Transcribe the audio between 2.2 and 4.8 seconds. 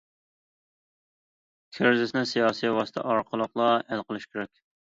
سىياسىي ۋاسىتە ئارقىلىقلا ھەل قىلىش كېرەك.